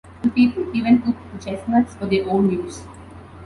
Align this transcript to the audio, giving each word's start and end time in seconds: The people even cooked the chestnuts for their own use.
The 0.23 0.31
people 0.31 0.65
even 0.75 1.03
cooked 1.03 1.19
the 1.31 1.37
chestnuts 1.51 1.93
for 1.93 2.07
their 2.07 2.27
own 2.27 2.49
use. 2.49 2.85